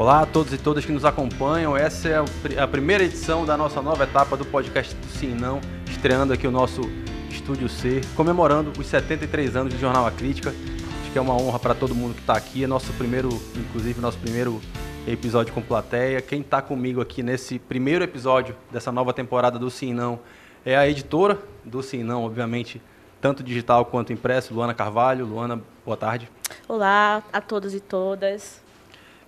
[0.00, 1.76] Olá a todos e todas que nos acompanham.
[1.76, 5.60] Essa é a primeira edição da nossa nova etapa do podcast do Sim Não,
[5.90, 6.80] estreando aqui o nosso
[7.28, 10.54] Estúdio C, comemorando os 73 anos do Jornal A Crítica.
[11.02, 12.64] Acho que é uma honra para todo mundo que está aqui.
[12.64, 14.58] É nosso primeiro, inclusive, nosso primeiro
[15.06, 16.22] episódio com plateia.
[16.22, 20.18] Quem está comigo aqui nesse primeiro episódio dessa nova temporada do Sim Não
[20.64, 22.80] é a editora do Sim Não, obviamente,
[23.20, 25.26] tanto digital quanto impresso, Luana Carvalho.
[25.26, 26.26] Luana, boa tarde.
[26.66, 28.69] Olá a todos e todas.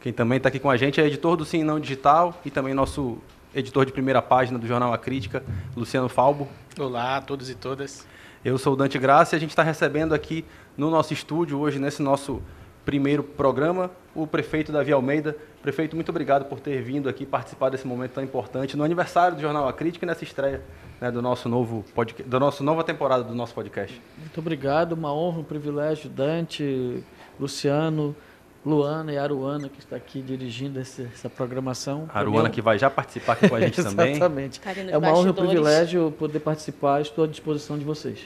[0.02, 2.74] Quem também está aqui com a gente é editor do Sim Não Digital e também
[2.74, 3.18] nosso
[3.54, 5.44] editor de primeira página do Jornal A Crítica,
[5.76, 6.48] Luciano Falbo.
[6.76, 8.04] Olá a todos e todas.
[8.44, 10.44] Eu sou o Dante Graça e a gente está recebendo aqui
[10.76, 12.42] no nosso estúdio, hoje, nesse nosso
[12.84, 15.36] primeiro programa, o prefeito Davi Almeida.
[15.62, 19.40] Prefeito, muito obrigado por ter vindo aqui participar desse momento tão importante no aniversário do
[19.40, 20.64] Jornal A Crítica e nessa estreia
[21.00, 24.02] né, do nosso novo podcast, da nossa nova temporada do nosso podcast.
[24.18, 27.04] Muito obrigado, uma honra, um privilégio, Dante,
[27.38, 28.16] Luciano,
[28.64, 32.08] Luana e Aruana, que está aqui dirigindo esse, essa programação.
[32.14, 34.12] Aruana, que vai já participar aqui com a gente também.
[34.12, 34.60] Exatamente.
[34.60, 38.20] Tá é uma honra e um privilégio poder participar, estou à disposição de vocês.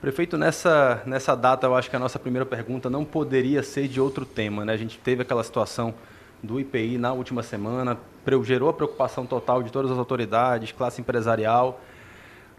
[0.00, 4.00] Prefeito, nessa, nessa data, eu acho que a nossa primeira pergunta não poderia ser de
[4.00, 4.64] outro tema.
[4.64, 4.72] Né?
[4.72, 5.94] A gente teve aquela situação
[6.42, 7.98] do IPI na última semana,
[8.44, 11.80] gerou a preocupação total de todas as autoridades, classe empresarial.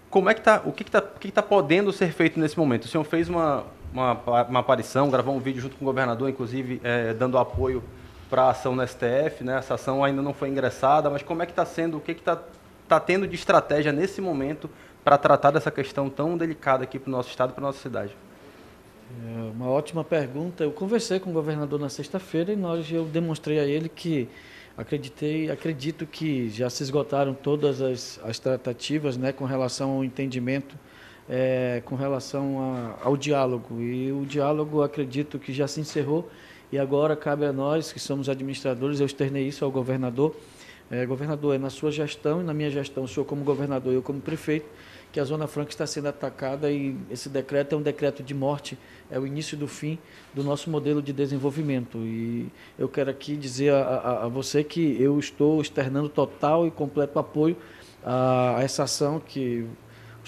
[0.09, 2.85] Como é que tá, o que está que tá podendo ser feito nesse momento?
[2.85, 6.79] O senhor fez uma, uma, uma aparição, gravou um vídeo junto com o governador, inclusive
[6.83, 7.83] é, dando apoio
[8.29, 9.43] para a ação no STF.
[9.43, 9.57] Né?
[9.57, 12.39] Essa ação ainda não foi ingressada, mas como é que está sendo, o que está
[12.87, 14.69] tá tendo de estratégia nesse momento
[15.03, 17.79] para tratar dessa questão tão delicada aqui para o nosso estado e para a nossa
[17.79, 18.15] cidade?
[19.25, 20.63] É uma ótima pergunta.
[20.63, 24.29] Eu conversei com o governador na sexta-feira e nós eu demonstrei a ele que
[24.77, 30.77] acreditei, acredito que já se esgotaram todas as, as tratativas, né, com relação ao entendimento,
[31.30, 33.80] é, com relação a, ao diálogo.
[33.80, 36.30] E o diálogo, acredito que já se encerrou
[36.72, 38.99] e agora cabe a nós que somos administradores.
[38.99, 40.35] Eu externei isso ao governador.
[40.91, 44.01] É, governador, é na sua gestão e na minha gestão, o senhor como governador, eu
[44.01, 44.66] como prefeito,
[45.12, 48.75] que a Zona Franca está sendo atacada e esse decreto é um decreto de morte,
[49.09, 50.00] é o início do fim
[50.34, 52.00] do nosso modelo de desenvolvimento.
[52.00, 52.47] E
[52.78, 57.19] eu quero aqui dizer a, a, a você que eu estou externando total e completo
[57.19, 57.56] apoio
[58.03, 59.67] a, a essa ação que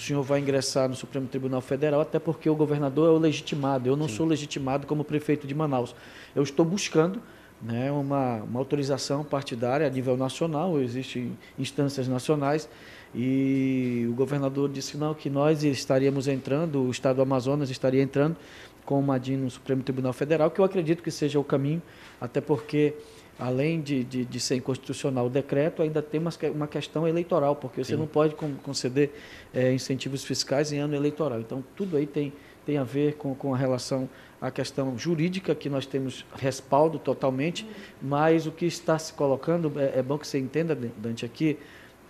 [0.02, 3.88] o senhor vai ingressar no Supremo Tribunal Federal, até porque o governador é o legitimado.
[3.88, 4.16] Eu não Sim.
[4.16, 5.94] sou legitimado como prefeito de Manaus.
[6.34, 7.22] Eu estou buscando
[7.62, 12.68] né, uma, uma autorização partidária a nível nacional, existem instâncias nacionais
[13.14, 18.36] e o governador disse não, que nós estaríamos entrando, o Estado do Amazonas estaria entrando
[18.84, 21.80] com o Madin no Supremo Tribunal Federal, que eu acredito que seja o caminho,
[22.20, 22.94] até porque,
[23.38, 27.82] além de, de, de ser inconstitucional o decreto, ainda tem uma, uma questão eleitoral, porque
[27.82, 27.98] você Sim.
[27.98, 29.12] não pode conceder
[29.52, 31.40] é, incentivos fiscais em ano eleitoral.
[31.40, 32.32] Então, tudo aí tem,
[32.64, 34.08] tem a ver com, com a relação
[34.40, 37.66] à questão jurídica, que nós temos respaldo totalmente,
[38.00, 41.58] mas o que está se colocando, é, é bom que você entenda, Dante, aqui,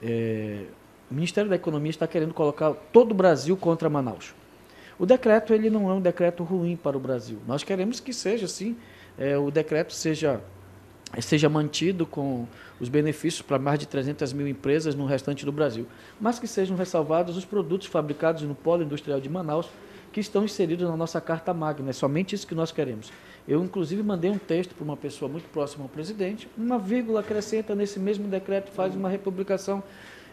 [0.02, 0.64] é,
[1.10, 4.34] o Ministério da Economia está querendo colocar todo o Brasil contra Manaus.
[4.98, 7.38] O decreto ele não é um decreto ruim para o Brasil.
[7.46, 8.76] Nós queremos que seja assim,
[9.44, 10.40] o decreto seja
[11.20, 12.46] seja mantido com
[12.80, 15.86] os benefícios para mais de 300 mil empresas no restante do Brasil,
[16.20, 19.68] mas que sejam ressalvados os produtos fabricados no polo industrial de Manaus
[20.12, 21.90] que estão inseridos na nossa carta magna.
[21.90, 23.10] É somente isso que nós queremos.
[23.48, 27.74] Eu, inclusive, mandei um texto para uma pessoa muito próxima ao presidente, uma vírgula acrescenta
[27.74, 29.82] nesse mesmo decreto, faz uma republicação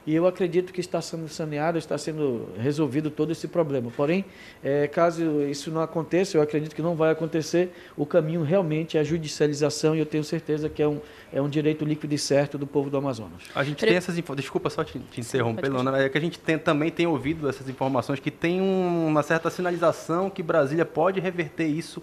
[0.05, 3.91] e eu acredito que está sendo saneado, está sendo resolvido todo esse problema.
[3.95, 4.25] Porém,
[4.63, 9.01] é, caso isso não aconteça, eu acredito que não vai acontecer, o caminho realmente é
[9.01, 10.99] a judicialização e eu tenho certeza que é um,
[11.31, 13.43] é um direito líquido e certo do povo do Amazonas.
[13.53, 16.39] A gente tem essas informações, desculpa só te, te interromper, Lona, é que a gente
[16.39, 21.19] tem, também tem ouvido essas informações que tem um, uma certa sinalização que Brasília pode
[21.19, 22.01] reverter isso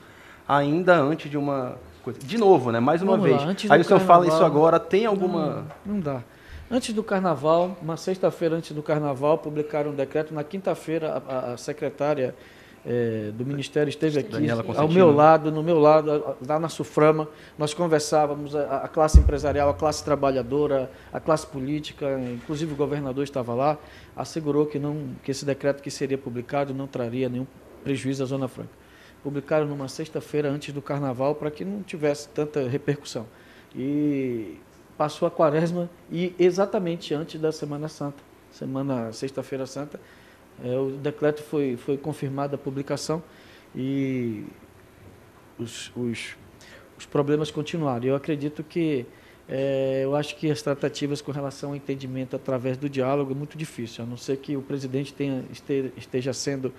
[0.49, 2.21] ainda antes de uma coisa.
[2.21, 2.79] De novo, né?
[2.79, 3.65] Mais uma Vamos vez.
[3.69, 5.67] Lá, Aí o senhor fala isso agora, tem alguma.
[5.85, 6.23] Não, não dá.
[6.69, 10.35] Antes do carnaval, uma sexta-feira antes do carnaval, publicaram um decreto.
[10.35, 12.35] Na quinta-feira, a, a, secretária
[12.85, 17.29] é, do Ministério esteve aqui ao meu lado, no meu lado, lá na Suframa.
[17.57, 23.23] Nós conversávamos, a, a, classe empresarial, a classe trabalhadora, a classe política, inclusive o governador
[23.23, 23.79] estava lá,
[24.17, 27.47] assegurou que, não, que esse decreto que seria publicado não traria nenhum
[27.85, 28.71] prejuízo à Zona Franca.
[29.23, 33.25] Publicaram numa sexta-feira antes do carnaval para que não tivesse tanta repercussão.
[33.75, 34.59] E
[34.97, 40.01] passou a quaresma e exatamente antes da Semana Santa, semana sexta-feira santa,
[40.65, 43.23] é, o decreto foi, foi confirmada a publicação
[43.75, 44.45] e
[45.59, 46.37] os, os,
[46.99, 48.07] os problemas continuaram.
[48.07, 49.05] Eu acredito que,
[49.49, 53.59] é, eu acho que as tratativas com relação ao entendimento através do diálogo é muito
[53.59, 55.45] difícil, a não ser que o presidente tenha,
[55.97, 56.73] esteja sendo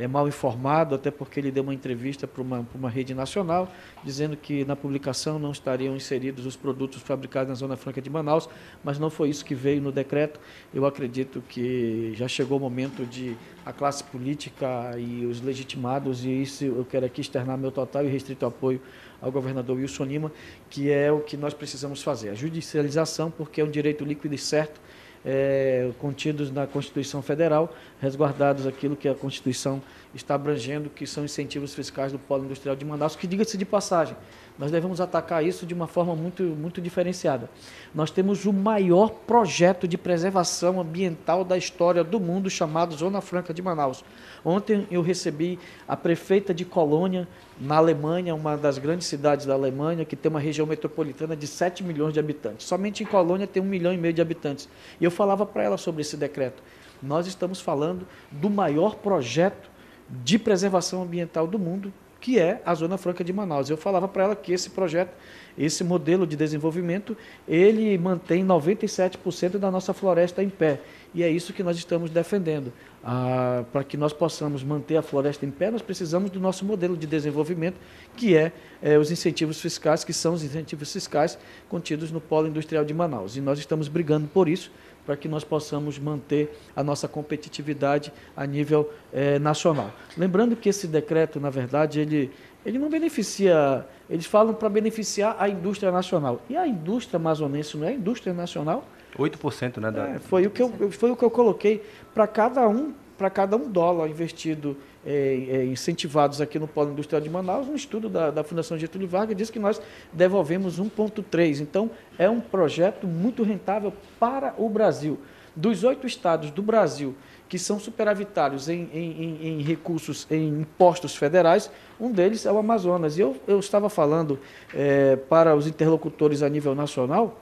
[0.00, 3.70] é, mal informado, até porque ele deu uma entrevista para uma, uma rede nacional,
[4.02, 8.48] dizendo que na publicação não estariam inseridos os produtos fabricados na Zona Franca de Manaus,
[8.82, 10.40] mas não foi isso que veio no decreto.
[10.72, 16.30] Eu acredito que já chegou o momento de a classe política e os legitimados, e
[16.30, 18.80] isso eu quero aqui externar meu total e restrito apoio
[19.20, 20.32] ao governador Wilson Lima,
[20.70, 22.30] que é o que nós precisamos fazer.
[22.30, 24.80] A judicialização, porque é um direito líquido e certo,
[25.24, 29.82] é, contidos na Constituição Federal, resguardados aquilo que a Constituição
[30.14, 34.16] está abrangendo, que são incentivos fiscais do Polo Industrial de Manaus, que diga-se de passagem,
[34.58, 37.48] nós devemos atacar isso de uma forma muito, muito diferenciada.
[37.94, 43.54] Nós temos o maior projeto de preservação ambiental da história do mundo, chamado Zona Franca
[43.54, 44.04] de Manaus.
[44.44, 45.58] Ontem eu recebi
[45.88, 47.26] a prefeita de Colônia,
[47.58, 51.82] na Alemanha, uma das grandes cidades da Alemanha, que tem uma região metropolitana de 7
[51.82, 52.66] milhões de habitantes.
[52.66, 54.68] Somente em Colônia tem um milhão e meio de habitantes.
[55.00, 56.62] E eu falava para ela sobre esse decreto.
[57.02, 59.70] Nós estamos falando do maior projeto
[60.08, 63.70] de preservação ambiental do mundo, que é a Zona Franca de Manaus.
[63.70, 65.12] Eu falava para ela que esse projeto,
[65.56, 67.16] esse modelo de desenvolvimento,
[67.48, 70.80] ele mantém 97% da nossa floresta em pé.
[71.14, 72.72] E é isso que nós estamos defendendo.
[73.02, 76.96] Ah, para que nós possamos manter a floresta em pé, nós precisamos do nosso modelo
[76.96, 77.78] de desenvolvimento,
[78.14, 81.38] que é, é os incentivos fiscais, que são os incentivos fiscais
[81.68, 83.36] contidos no Polo Industrial de Manaus.
[83.36, 84.70] E nós estamos brigando por isso,
[85.10, 89.90] para que nós possamos manter a nossa competitividade a nível é, nacional.
[90.16, 92.30] Lembrando que esse decreto, na verdade, ele,
[92.64, 96.40] ele não beneficia, eles falam para beneficiar a indústria nacional.
[96.48, 98.86] E a indústria amazonense não é indústria nacional?
[99.18, 99.90] 8%, né?
[99.90, 100.10] Da...
[100.10, 101.82] É, foi, o que eu, foi o que eu coloquei
[102.14, 107.20] para cada um para cada um dólar investido, é, é, incentivados aqui no Polo Industrial
[107.20, 109.78] de Manaus, um estudo da, da Fundação Getúlio Vargas diz que nós
[110.10, 111.60] devolvemos 1,3.
[111.60, 115.18] Então, é um projeto muito rentável para o Brasil.
[115.54, 117.14] Dos oito estados do Brasil
[117.46, 121.70] que são superavitários em, em, em, recursos, em impostos federais,
[122.00, 123.18] um deles é o Amazonas.
[123.18, 124.38] E eu, eu estava falando
[124.72, 127.38] é, para os interlocutores a nível nacional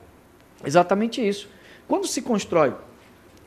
[0.64, 1.48] exatamente isso.
[1.86, 2.74] Quando se constrói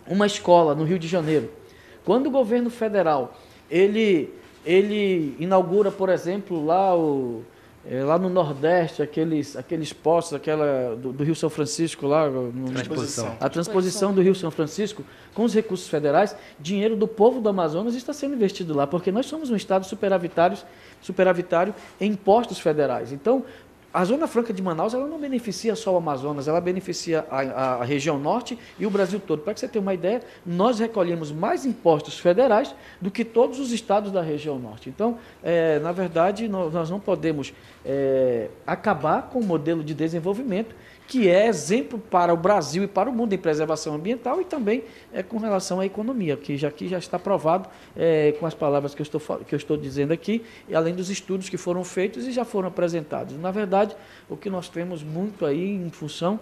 [0.07, 1.59] uma escola no Rio de Janeiro,
[2.05, 3.37] quando o governo federal
[3.69, 4.33] ele,
[4.65, 7.43] ele inaugura, por exemplo, lá, o,
[7.85, 12.71] é, lá no Nordeste, aqueles, aqueles postos aquela, do, do Rio São Francisco, lá, no,
[12.71, 13.37] transposição.
[13.39, 15.03] a transposição do Rio São Francisco,
[15.33, 19.25] com os recursos federais, dinheiro do povo do Amazonas está sendo investido lá, porque nós
[19.25, 20.57] somos um estado superavitário,
[21.01, 23.11] superavitário em impostos federais.
[23.11, 23.43] Então,
[23.93, 27.73] a Zona Franca de Manaus ela não beneficia só o Amazonas, ela beneficia a, a,
[27.75, 29.41] a região norte e o Brasil todo.
[29.41, 33.71] Para que você tenha uma ideia, nós recolhemos mais impostos federais do que todos os
[33.71, 34.89] estados da região norte.
[34.89, 37.53] Então, é, na verdade, nós, nós não podemos
[37.85, 40.73] é, acabar com o modelo de desenvolvimento
[41.11, 44.85] que é exemplo para o Brasil e para o mundo em preservação ambiental e também
[45.11, 47.67] é, com relação à economia, que já, aqui já está provado
[47.97, 51.09] é, com as palavras que eu, estou, que eu estou dizendo aqui, e além dos
[51.09, 53.35] estudos que foram feitos e já foram apresentados.
[53.37, 53.93] Na verdade,
[54.29, 56.39] o que nós temos muito aí em função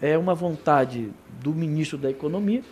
[0.00, 1.10] é uma vontade
[1.42, 2.62] do ministro da Economia,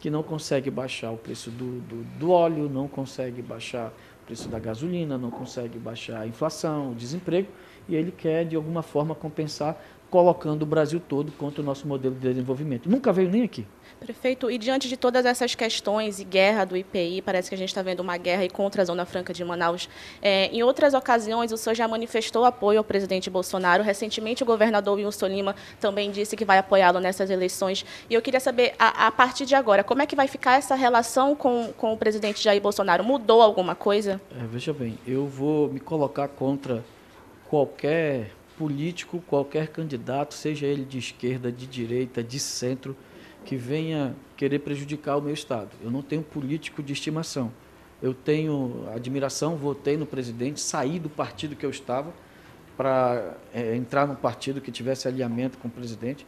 [0.00, 3.92] que não consegue baixar o preço do, do, do óleo, não consegue baixar
[4.22, 7.48] o preço da gasolina, não consegue baixar a inflação, o desemprego,
[7.86, 9.78] e ele quer, de alguma forma, compensar
[10.14, 12.88] colocando o Brasil todo contra o nosso modelo de desenvolvimento.
[12.88, 13.66] Nunca veio nem aqui.
[13.98, 17.70] Prefeito, e diante de todas essas questões e guerra do IPI, parece que a gente
[17.70, 19.88] está vendo uma guerra contra a Zona Franca de Manaus.
[20.22, 23.82] É, em outras ocasiões, o senhor já manifestou apoio ao presidente Bolsonaro.
[23.82, 27.84] Recentemente, o governador Wilson Lima também disse que vai apoiá-lo nessas eleições.
[28.08, 30.76] E eu queria saber, a, a, partir de agora, como é que vai ficar essa
[30.76, 33.02] relação com, com o presidente Jair Bolsonaro?
[33.02, 34.20] Mudou alguma coisa?
[34.30, 36.84] É, veja bem, eu vou me colocar contra
[37.50, 42.96] qualquer político, qualquer candidato, seja ele de esquerda, de direita, de centro,
[43.44, 45.70] que venha querer prejudicar o meu Estado.
[45.82, 47.52] Eu não tenho político de estimação.
[48.02, 52.12] Eu tenho admiração, votei no presidente, saí do partido que eu estava
[52.76, 56.26] para é, entrar num partido que tivesse alinhamento com o presidente.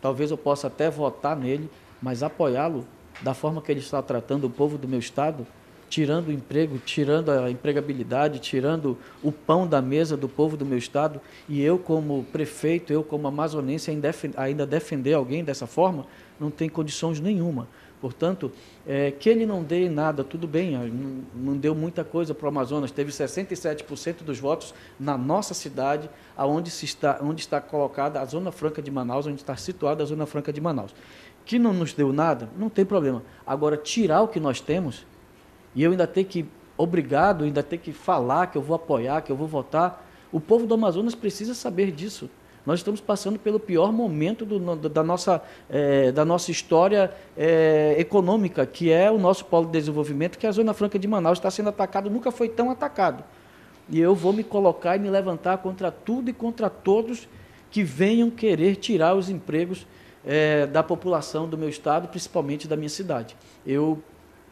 [0.00, 2.86] Talvez eu possa até votar nele, mas apoiá-lo
[3.20, 5.46] da forma que ele está tratando o povo do meu Estado,
[5.92, 10.78] tirando o emprego, tirando a empregabilidade, tirando o pão da mesa do povo do meu
[10.78, 16.06] estado, e eu como prefeito, eu como amazonense ainda defender alguém dessa forma,
[16.40, 17.68] não tem condições nenhuma.
[18.00, 18.50] Portanto,
[18.86, 20.72] é, que ele não dê nada, tudo bem,
[21.34, 26.08] não, deu muita coisa para o Amazonas, teve 67% dos votos na nossa cidade,
[26.70, 30.24] se está, onde está colocada a Zona Franca de Manaus, onde está situada a Zona
[30.24, 30.94] Franca de Manaus.
[31.44, 33.22] Que não nos deu nada, não tem problema.
[33.46, 35.04] Agora, tirar o que nós temos,
[35.74, 39.32] e eu ainda ter que, obrigado, ainda ter que falar que eu vou apoiar, que
[39.32, 40.08] eu vou votar.
[40.30, 42.28] O povo do Amazonas precisa saber disso.
[42.64, 48.64] Nós estamos passando pelo pior momento do, da, nossa, é, da nossa história é, econômica,
[48.64, 51.50] que é o nosso polo de desenvolvimento, que é a Zona Franca de Manaus está
[51.50, 53.24] sendo atacado, nunca foi tão atacado.
[53.88, 57.28] E eu vou me colocar e me levantar contra tudo e contra todos
[57.68, 59.86] que venham querer tirar os empregos
[60.24, 63.36] é, da população do meu estado, principalmente da minha cidade.
[63.66, 64.00] Eu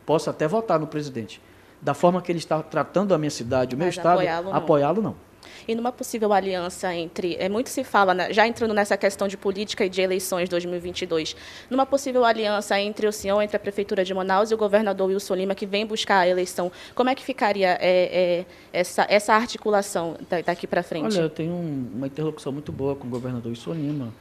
[0.07, 1.40] posso até votar no presidente.
[1.80, 4.57] Da forma que ele está tratando a minha cidade, o meu estado, apoiá-lo não.
[4.57, 5.30] Apoiá não
[5.66, 9.37] e numa possível aliança entre, é muito se fala, né, já entrando nessa questão de
[9.37, 11.37] política e de eleições 2022,
[11.69, 15.35] numa possível aliança entre o senhor, entre a prefeitura de Manaus e o governador Wilson
[15.35, 20.16] Lima, que vem buscar a eleição, como é que ficaria é, é, essa, essa articulação
[20.45, 21.16] daqui para frente?
[21.16, 24.12] Olha, eu tenho uma interlocução muito boa com o governador Wilson Lima.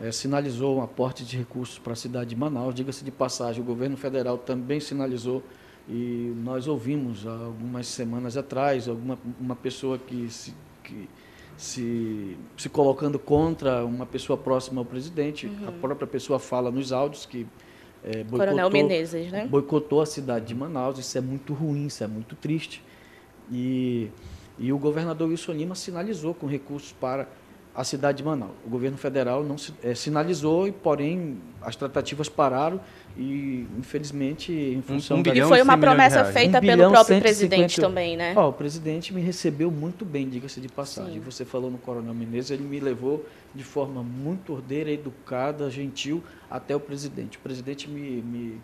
[0.00, 2.74] É, sinalizou um aporte de recursos para a cidade de Manaus.
[2.74, 5.42] Diga-se de passagem, o governo federal também sinalizou
[5.88, 11.08] e nós ouvimos algumas semanas atrás alguma uma pessoa que se que
[11.56, 15.46] se, se colocando contra uma pessoa próxima ao presidente.
[15.46, 15.68] Uhum.
[15.68, 17.46] A própria pessoa fala nos áudios que
[18.04, 19.46] é, boicotou, Coronel Menezes, né?
[19.46, 20.98] boicotou a cidade de Manaus.
[20.98, 22.82] Isso é muito ruim, isso é muito triste.
[23.50, 24.10] E,
[24.58, 27.28] e o governador Wilson Lima sinalizou com recursos para
[27.76, 28.52] a cidade de Manaus.
[28.64, 32.80] O governo federal não é, sinalizou, porém as tratativas pararam
[33.18, 35.34] e, infelizmente, em função um, um da...
[35.34, 38.32] E foi uma promessa feita um pelo próprio presidente também, né?
[38.34, 41.14] Oh, o presidente me recebeu muito bem, diga-se de passagem.
[41.14, 41.20] Sim.
[41.20, 46.74] Você falou no Coronel Menezes, ele me levou de forma muito ordeira, educada, gentil, até
[46.74, 47.36] o presidente.
[47.36, 48.60] O presidente me, me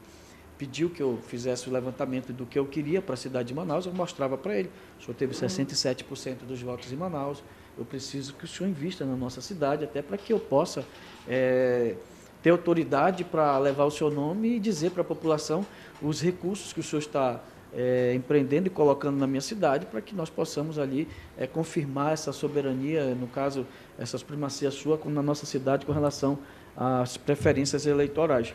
[0.56, 3.84] pediu que eu fizesse o levantamento do que eu queria para a cidade de Manaus,
[3.84, 4.70] eu mostrava para ele.
[4.98, 7.42] O senhor teve 67% dos votos em Manaus,
[7.76, 10.84] eu preciso que o senhor invista na nossa cidade, até para que eu possa
[11.28, 11.94] é,
[12.42, 15.64] ter autoridade para levar o seu nome e dizer para a população
[16.00, 17.40] os recursos que o senhor está
[17.74, 22.32] é, empreendendo e colocando na minha cidade para que nós possamos ali é, confirmar essa
[22.32, 23.66] soberania, no caso,
[23.98, 26.38] essas primacias sua na nossa cidade com relação
[26.76, 28.52] às preferências eleitorais.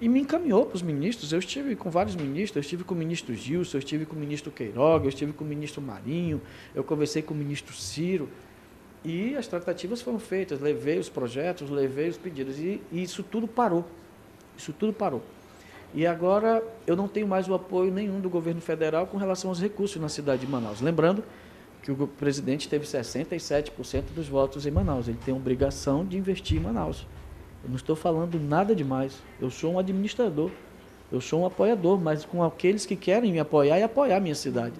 [0.00, 1.30] E me encaminhou para os ministros.
[1.30, 4.18] Eu estive com vários ministros, eu estive com o ministro Gilson, eu estive com o
[4.18, 6.40] ministro Queiroga, eu estive com o ministro Marinho,
[6.74, 8.28] eu conversei com o ministro Ciro.
[9.04, 12.58] E as tratativas foram feitas, levei os projetos, levei os pedidos.
[12.58, 13.84] E, e, isso tudo parou.
[14.56, 15.22] Isso tudo parou.
[15.94, 19.60] E agora eu não tenho mais o apoio nenhum do governo federal com relação aos
[19.60, 20.80] recursos na cidade de Manaus.
[20.80, 21.24] Lembrando
[21.82, 25.08] que o presidente teve 67% dos votos em Manaus.
[25.08, 27.06] Ele tem obrigação de investir em Manaus.
[27.64, 29.18] Eu não estou falando nada demais.
[29.40, 30.50] Eu sou um administrador.
[31.10, 34.34] Eu sou um apoiador, mas com aqueles que querem me apoiar e apoiar a minha
[34.34, 34.74] cidade.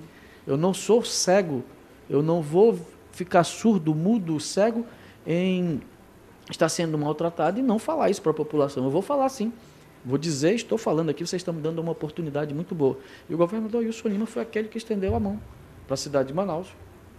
[0.47, 1.65] Eu não sou cego.
[2.09, 2.79] Eu não vou
[3.13, 4.87] ficar surdo, mudo, cego
[5.27, 5.81] em
[6.51, 8.85] estar sendo maltratado e não falar isso para a população.
[8.85, 9.53] Eu vou falar sim.
[10.05, 12.99] Vou dizer, estou falando aqui, vocês estão me dando uma oportunidade muito boa.
[13.29, 15.39] E o governador Wilson Lima foi aquele que estendeu a mão
[15.87, 16.69] para a cidade de Manaus.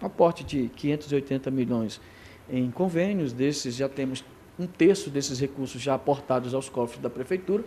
[0.01, 2.01] Um aporte de 580 milhões
[2.49, 4.23] em convênios, desses já temos
[4.57, 7.63] um terço desses recursos já aportados aos cofres da prefeitura.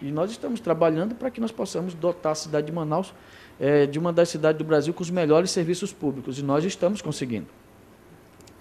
[0.00, 3.12] E nós estamos trabalhando para que nós possamos dotar a cidade de Manaus
[3.58, 6.38] é, de uma das cidades do Brasil com os melhores serviços públicos.
[6.38, 7.46] E nós estamos conseguindo.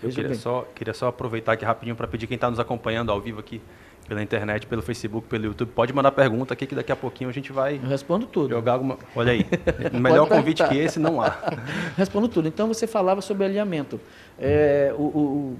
[0.01, 3.19] Eu queria só, queria só aproveitar aqui rapidinho para pedir quem está nos acompanhando ao
[3.19, 3.61] vivo aqui
[4.07, 7.33] pela internet, pelo Facebook, pelo YouTube, pode mandar pergunta aqui que daqui a pouquinho a
[7.33, 7.75] gente vai.
[7.75, 8.49] Eu respondo tudo.
[8.49, 8.97] Jogar alguma.
[9.15, 9.45] Olha aí.
[9.91, 11.37] Melhor convite que esse não há.
[11.97, 12.47] respondo tudo.
[12.47, 13.99] Então você falava sobre alinhamento.
[14.39, 15.57] É, o, o, o,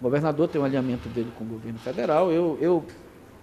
[0.00, 2.32] governador tem um alinhamento dele com o governo federal.
[2.32, 2.84] Eu, eu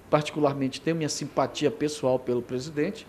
[0.09, 3.05] particularmente tenho minha simpatia pessoal pelo presidente.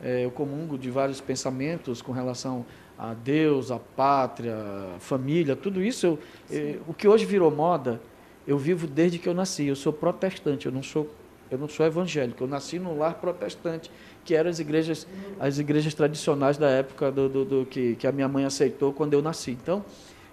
[0.00, 2.64] É, eu comungo de vários pensamentos com relação
[2.98, 4.56] a Deus, a pátria,
[4.96, 6.06] a família, tudo isso.
[6.06, 6.18] Eu,
[6.50, 8.00] eu, o que hoje virou moda,
[8.46, 9.66] eu vivo desde que eu nasci.
[9.66, 11.10] Eu sou protestante, eu não sou,
[11.50, 12.44] eu não sou evangélico.
[12.44, 13.90] Eu nasci num lar protestante,
[14.24, 15.06] que eram as igrejas,
[15.40, 19.14] as igrejas tradicionais da época do, do, do que, que a minha mãe aceitou quando
[19.14, 19.52] eu nasci.
[19.52, 19.84] Então,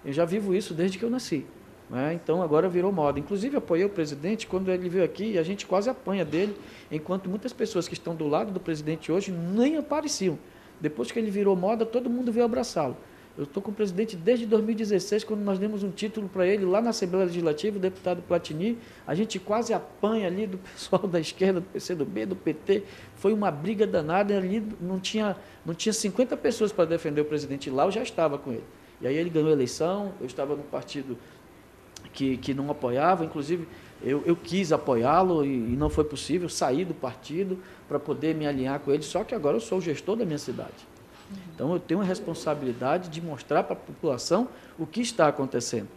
[0.04, 1.46] eu já vivo isso desde que eu nasci.
[1.90, 2.14] Né?
[2.14, 3.20] Então agora virou moda.
[3.20, 6.56] Inclusive apoiei o presidente quando ele veio aqui e a gente quase apanha dele,
[6.92, 10.38] enquanto muitas pessoas que estão do lado do presidente hoje nem apareciam.
[10.80, 12.96] Depois que ele virou moda, todo mundo veio abraçá-lo.
[13.38, 16.82] Eu estou com o presidente desde 2016, quando nós demos um título para ele lá
[16.82, 18.78] na Assembleia Legislativa, o deputado Platini.
[19.08, 22.84] A gente quase apanha ali do pessoal da esquerda, do PCdoB, do PT.
[23.16, 24.36] Foi uma briga danada.
[24.36, 28.38] Ali não tinha, não tinha 50 pessoas para defender o presidente lá, eu já estava
[28.38, 28.66] com ele.
[29.00, 31.18] E aí ele ganhou a eleição, eu estava no partido
[32.12, 33.68] que, que não apoiava, inclusive
[34.02, 38.48] eu, eu quis apoiá-lo e, e, não foi possível, saí do partido para poder me
[38.48, 40.88] alinhar com ele, só que agora eu sou o gestor da minha cidade.
[41.54, 45.88] Então eu tenho a responsabilidade de mostrar para a população o que está acontecendo.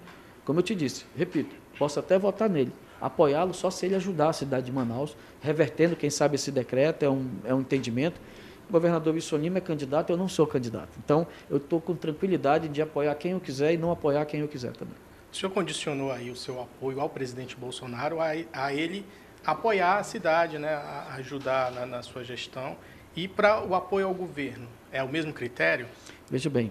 [0.44, 4.32] Como eu te disse, repito, posso até votar nele, apoiá-lo só se ele ajudar a
[4.32, 8.20] cidade de Manaus, revertendo, quem sabe, esse decreto, é um, é um entendimento.
[8.68, 10.90] O governador Wilson Lima é candidato, eu não sou candidato.
[11.04, 14.48] Então, eu estou com tranquilidade de apoiar quem eu quiser e não apoiar quem eu
[14.48, 14.96] quiser também.
[15.32, 19.04] O senhor condicionou aí o seu apoio ao presidente Bolsonaro a, a ele
[19.44, 22.76] apoiar a cidade, né, a ajudar na, na sua gestão.
[23.16, 25.86] E para o apoio ao governo, é o mesmo critério?
[26.30, 26.70] Veja bem,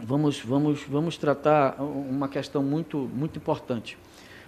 [0.00, 3.96] vamos, vamos, vamos tratar uma questão muito, muito importante.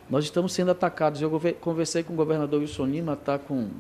[0.09, 1.23] Nós estamos sendo atacados.
[1.23, 3.71] Eu conversei com o governador Wilson Lima, está com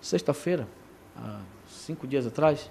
[0.00, 0.68] sexta-feira,
[1.16, 2.70] há cinco dias atrás.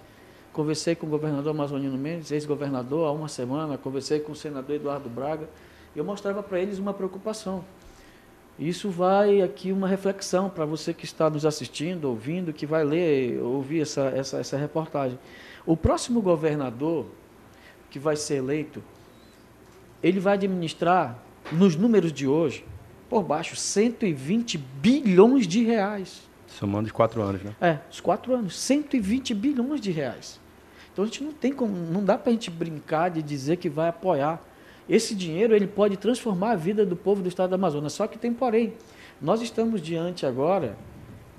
[0.54, 3.78] Conversei com o governador Amazonino Mendes, ex-governador, há uma semana.
[3.78, 5.50] Conversei com o senador Eduardo Braga.
[5.96, 7.64] Eu mostrava para eles uma preocupação.
[8.58, 13.42] Isso vai aqui uma reflexão para você que está nos assistindo, ouvindo, que vai ler,
[13.42, 15.18] ouvir essa, essa, essa reportagem.
[15.66, 17.06] O próximo governador
[17.90, 18.84] que vai ser eleito,
[20.02, 21.18] ele vai administrar,
[21.52, 22.66] nos números de hoje,
[23.10, 26.22] por baixo, 120 bilhões de reais.
[26.48, 27.56] Somando de quatro anos, né?
[27.60, 30.40] É, os quatro anos, 120 bilhões de reais.
[30.92, 33.70] Então a gente não tem como, não dá para a gente brincar de dizer que
[33.70, 34.42] vai apoiar.
[34.90, 37.94] Esse dinheiro ele pode transformar a vida do povo do estado do Amazonas.
[37.94, 38.74] Só que tem porém.
[39.22, 40.76] Nós estamos diante agora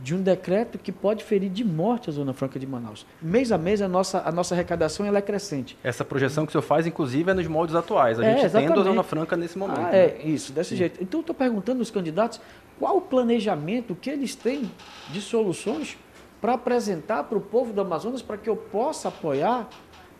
[0.02, 3.06] de um decreto que pode ferir de morte a Zona Franca de Manaus.
[3.20, 5.78] Mês a mês, a nossa, a nossa arrecadação ela é crescente.
[5.82, 8.18] Essa projeção que o senhor faz, inclusive, é nos moldes atuais.
[8.18, 8.80] A é, gente exatamente.
[8.80, 9.80] a Zona Franca nesse momento.
[9.80, 10.24] Ah, é, né?
[10.24, 10.76] isso, desse Sim.
[10.76, 11.02] jeito.
[11.02, 12.40] Então, eu estou perguntando aos candidatos
[12.80, 14.68] qual o planejamento que eles têm
[15.10, 15.96] de soluções
[16.40, 19.68] para apresentar para o povo do Amazonas para que eu possa apoiar,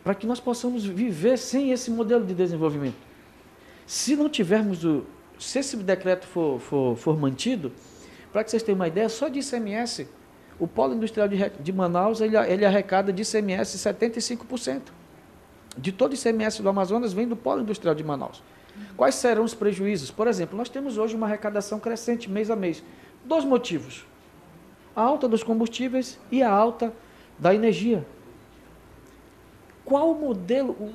[0.04, 3.11] para que nós possamos viver sem esse modelo de desenvolvimento.
[3.86, 5.04] Se não tivermos o.
[5.38, 7.72] Se esse decreto for, for, for mantido,
[8.32, 10.06] para que vocês tenham uma ideia, só de ICMS,
[10.58, 14.80] o polo industrial de, de Manaus, ele, ele arrecada de ICMS 75%.
[15.76, 18.42] De todo o ICMS do Amazonas vem do polo industrial de Manaus.
[18.96, 20.10] Quais serão os prejuízos?
[20.10, 22.82] Por exemplo, nós temos hoje uma arrecadação crescente mês a mês.
[23.24, 24.06] Dois motivos.
[24.94, 26.92] A alta dos combustíveis e a alta
[27.38, 28.06] da energia.
[29.84, 30.92] Qual o modelo,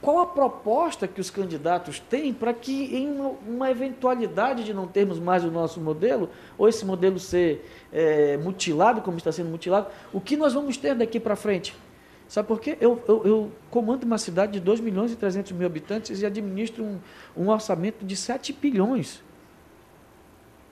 [0.00, 4.86] qual a proposta que os candidatos têm para que, em uma, uma, eventualidade de não
[4.86, 9.88] termos mais o nosso modelo, ou esse modelo ser é, mutilado, como está sendo mutilado,
[10.12, 11.76] o que nós vamos ter daqui para frente?
[12.26, 12.76] Sabe por quê?
[12.80, 16.84] Eu, eu, eu, comando uma cidade de 2 milhões e 300 mil habitantes e administro
[16.84, 17.00] um,
[17.36, 19.20] um orçamento de 7 bilhões.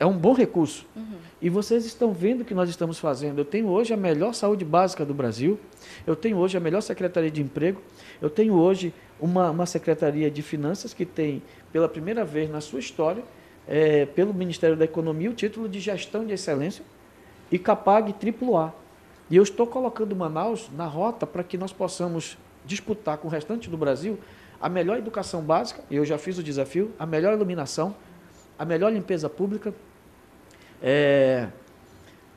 [0.00, 0.86] É um bom recurso.
[0.94, 1.16] Uhum.
[1.40, 3.38] E vocês estão vendo o que nós estamos fazendo.
[3.38, 5.58] Eu tenho hoje a melhor saúde básica do Brasil,
[6.06, 7.80] eu tenho hoje a melhor secretaria de emprego,
[8.20, 12.78] eu tenho hoje uma, uma secretaria de finanças que tem, pela primeira vez na sua
[12.78, 13.22] história,
[13.66, 16.84] é, pelo Ministério da Economia, o título de gestão de excelência
[17.50, 18.72] e CAPAG AAA.
[19.30, 23.68] E eu estou colocando Manaus na rota para que nós possamos disputar com o restante
[23.68, 24.18] do Brasil
[24.60, 27.94] a melhor educação básica, e eu já fiz o desafio, a melhor iluminação,
[28.58, 29.72] a melhor limpeza pública,
[30.82, 31.48] é,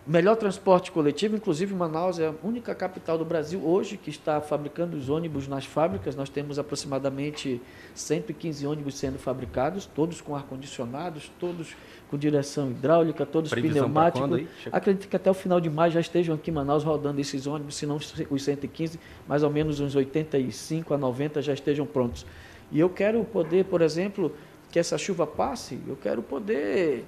[0.06, 4.98] melhor transporte coletivo, inclusive Manaus é a única capital do Brasil hoje que está fabricando
[4.98, 6.16] os ônibus nas fábricas.
[6.16, 7.62] Nós temos aproximadamente
[7.94, 11.76] 115 ônibus sendo fabricados, todos com ar-condicionados, todos
[12.10, 14.48] com direção hidráulica, todos Previsão pneumáticos.
[14.72, 17.76] Acredito que até o final de maio já estejam aqui em Manaus rodando esses ônibus,
[17.76, 17.98] se não
[18.30, 22.26] os 115, mais ou menos uns 85 a 90 já estejam prontos.
[22.72, 24.34] E eu quero poder, por exemplo,
[24.72, 27.06] que essa chuva passe, eu quero poder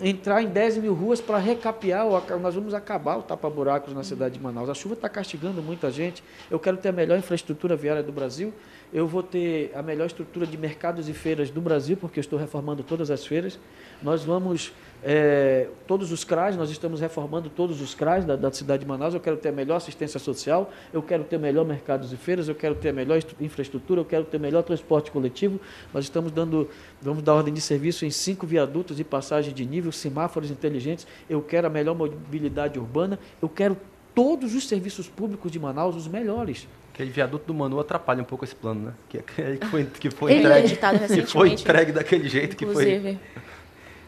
[0.00, 2.04] entrar em 10 mil ruas para recapear,
[2.40, 4.68] nós vamos acabar o tapa-buracos na cidade de Manaus.
[4.68, 6.22] A chuva está castigando muita gente.
[6.50, 8.52] Eu quero ter a melhor infraestrutura viária do Brasil.
[8.92, 12.38] Eu vou ter a melhor estrutura de mercados e feiras do Brasil, porque eu estou
[12.38, 13.58] reformando todas as feiras.
[14.02, 14.72] Nós vamos
[15.02, 19.12] é, todos os CRAs, nós estamos reformando todos os CRAs da, da, cidade de Manaus.
[19.12, 22.54] Eu quero ter a melhor assistência social, eu quero ter melhor mercados e feiras, eu
[22.54, 25.60] quero ter a melhor infraestrutura, eu quero ter melhor transporte coletivo.
[25.92, 26.68] Nós estamos dando,
[27.02, 31.06] vamos dar ordem de serviço em cinco viadutos e passagem de nível, semáforos inteligentes.
[31.28, 33.76] Eu quero a melhor mobilidade urbana, eu quero
[34.18, 36.66] todos os serviços públicos de Manaus, os melhores.
[36.92, 38.92] Aquele viaduto do Manu atrapalha um pouco esse plano, né?
[39.08, 40.74] Que, que foi, que foi entregue,
[41.14, 42.96] que foi entregue daquele jeito inclusive.
[42.96, 43.42] que foi.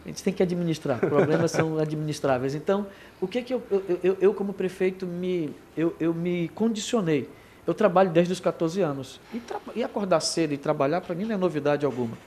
[0.03, 0.99] A gente tem que administrar.
[0.99, 2.53] Problemas são administráveis.
[2.53, 2.87] Então,
[3.21, 7.29] o que que eu, eu, eu, eu como prefeito, me, eu, eu me condicionei?
[7.65, 9.17] Eu trabalho desde os 14 anos.
[9.33, 9.41] E,
[9.75, 12.17] e acordar cedo e trabalhar, para mim, não é novidade alguma.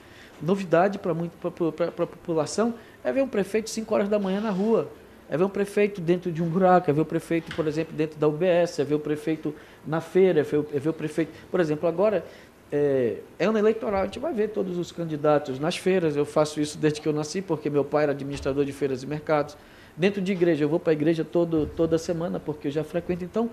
[0.41, 4.89] Novidade para a população é ver um prefeito 5 horas da manhã na rua.
[5.29, 8.19] É ver um prefeito dentro de um buraco, é ver o prefeito, por exemplo, dentro
[8.19, 11.31] da UBS, é ver o prefeito na feira, é ver, é ver o prefeito.
[11.49, 12.23] Por exemplo, agora
[12.71, 16.15] é, é ano eleitoral, a gente vai ver todos os candidatos nas feiras.
[16.15, 19.07] Eu faço isso desde que eu nasci, porque meu pai era administrador de feiras e
[19.07, 19.57] mercados.
[19.97, 23.23] Dentro de igreja, eu vou para a igreja todo, toda semana, porque eu já frequento.
[23.23, 23.49] Então,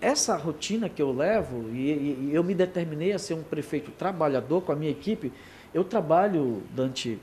[0.00, 4.62] essa rotina que eu levo, e, e eu me determinei a ser um prefeito trabalhador
[4.62, 5.32] com a minha equipe,
[5.72, 7.18] eu trabalho, Dante,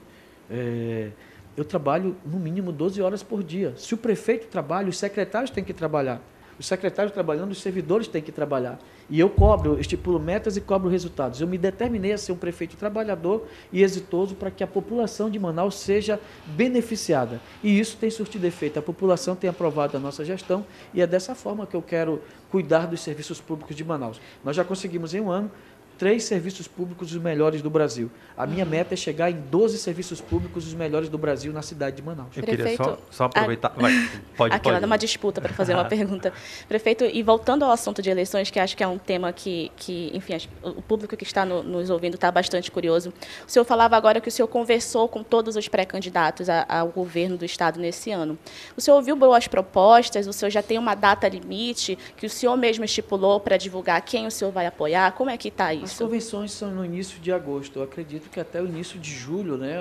[0.50, 1.10] é,
[1.58, 3.74] eu trabalho no mínimo 12 horas por dia.
[3.76, 6.22] Se o prefeito trabalha, os secretários têm que trabalhar.
[6.60, 8.80] Os secretários trabalhando, os servidores têm que trabalhar.
[9.10, 11.40] E eu cobro, estipulo metas e cobro resultados.
[11.40, 15.40] Eu me determinei a ser um prefeito trabalhador e exitoso para que a população de
[15.40, 17.40] Manaus seja beneficiada.
[17.64, 18.80] E isso tem surtido efeito.
[18.80, 22.88] A população tem aprovado a nossa gestão e é dessa forma que eu quero cuidar
[22.88, 24.20] dos serviços públicos de Manaus.
[24.44, 25.52] Nós já conseguimos em um ano
[25.98, 28.10] três serviços públicos os melhores do Brasil.
[28.38, 31.96] A minha meta é chegar em 12 serviços públicos os melhores do Brasil na cidade
[31.96, 32.38] de Manaus.
[32.38, 33.74] Eu Prefeito, queria só, só aproveitar.
[33.76, 33.82] A...
[33.82, 34.86] Vai, pode, Aquela pode.
[34.86, 36.32] uma disputa para fazer uma pergunta.
[36.68, 40.12] Prefeito, e voltando ao assunto de eleições, que acho que é um tema que, que
[40.14, 43.12] enfim, o público que está no, nos ouvindo está bastante curioso.
[43.48, 47.46] O senhor falava agora que o senhor conversou com todos os pré-candidatos ao governo do
[47.46, 48.38] Estado nesse ano.
[48.76, 50.28] O senhor ouviu boas propostas?
[50.28, 54.28] O senhor já tem uma data limite que o senhor mesmo estipulou para divulgar quem
[54.28, 55.12] o senhor vai apoiar?
[55.14, 55.87] Como é que está isso?
[55.88, 57.80] As convenções são no início de agosto.
[57.80, 59.78] Eu acredito que até o início de julho, né,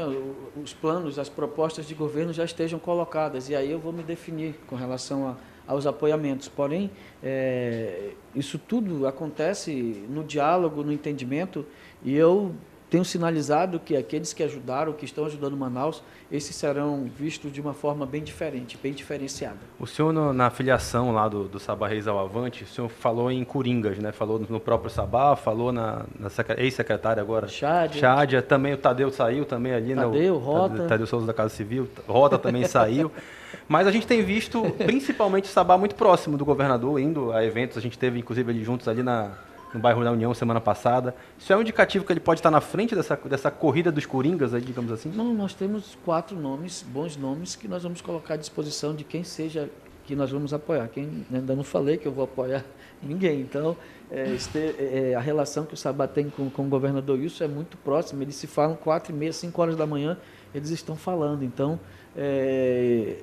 [0.63, 3.49] os planos, as propostas de governo já estejam colocadas.
[3.49, 6.47] E aí eu vou me definir com relação a, aos apoiamentos.
[6.47, 11.67] Porém, é, isso tudo acontece no diálogo, no entendimento.
[12.05, 12.55] E eu
[12.89, 17.75] tenho sinalizado que aqueles que ajudaram, que estão ajudando Manaus, esses serão vistos de uma
[17.75, 19.59] forma bem diferente, bem diferenciada.
[19.79, 23.31] O senhor, no, na filiação lá do, do Sabá Reis ao Avante, o senhor falou
[23.31, 24.13] em Coringas, né?
[24.13, 27.49] Falou no próprio Sabá, falou na, na ex-secretária agora.
[27.49, 28.01] Chádia.
[28.01, 29.95] Chádia, também o Tadeu saiu também ali.
[29.95, 30.87] Tadeu, no, Rota.
[30.87, 33.11] Tadeu Souza da Casa Civil, Rota também saiu.
[33.69, 37.77] Mas a gente tem visto, principalmente o Sabá muito próximo do governador, indo a eventos,
[37.77, 39.33] a gente teve inclusive ali juntos ali na
[39.73, 41.15] no bairro da União semana passada.
[41.39, 44.55] Isso é um indicativo que ele pode estar na frente dessa, dessa corrida dos Coringas,
[44.55, 45.11] aí, digamos assim?
[45.11, 49.25] Não, nós temos quatro nomes, bons nomes, que nós vamos colocar à disposição de quem
[49.25, 49.69] seja
[50.07, 50.89] que nós vamos apoiar.
[50.89, 52.65] Quem ainda não falei que eu vou apoiar
[53.03, 53.41] ninguém.
[53.41, 53.77] Então,
[54.11, 57.49] é, este, é, a relação que o Sabá tem com, com o governador Wilson é
[57.49, 58.23] muito próxima.
[58.23, 60.17] Eles se falam quatro e meia, cinco horas da manhã,
[60.55, 61.43] eles estão falando.
[61.43, 61.79] Então,
[62.17, 63.19] é,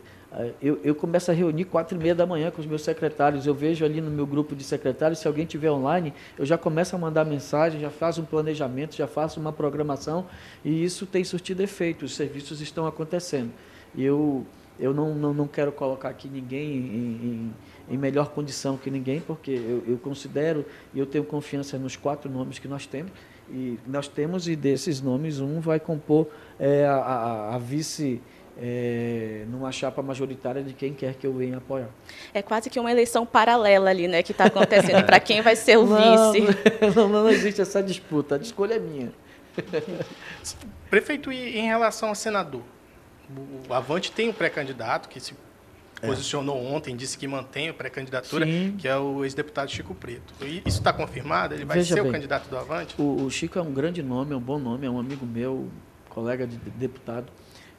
[0.61, 3.45] eu, eu, começo a reunir quatro e meia da manhã com os meus secretários.
[3.45, 6.95] Eu vejo ali no meu grupo de secretários, se alguém tiver online, eu já começo
[6.95, 10.25] a mandar mensagem, já faço um planejamento, já faço uma programação
[10.65, 12.05] e isso tem surtido efeito.
[12.05, 13.51] Os serviços estão acontecendo.
[13.95, 14.43] Eu,
[14.79, 17.53] eu não, não, não quero colocar aqui ninguém em, em,
[17.91, 20.65] em melhor condição que ninguém, porque eu, eu considero
[20.95, 23.11] e eu tenho confiança nos quatro nomes que nós temos.
[23.51, 28.21] E nós temos, e desses nomes, um vai compor é, a, a, a vice
[28.57, 31.89] é, numa chapa majoritária de quem quer que eu venha apoiar.
[32.33, 35.77] É quase que uma eleição paralela ali, né, que está acontecendo para quem vai ser
[35.77, 36.47] o não, vice.
[36.95, 39.11] Não, não, existe essa disputa, a escolha é minha.
[40.89, 42.61] Prefeito, e em relação ao senador?
[43.67, 45.33] O Avante tem um pré-candidato que se
[46.01, 46.07] é.
[46.07, 48.45] posicionou ontem, disse que mantém a pré-candidatura,
[48.77, 50.33] que é o ex-deputado Chico Preto.
[50.65, 51.55] Isso está confirmado?
[51.55, 52.95] Ele vai Veja ser bem, o candidato do Avante?
[52.99, 55.69] O, o Chico é um grande nome, é um bom nome, é um amigo meu,
[56.09, 57.31] colega de deputado.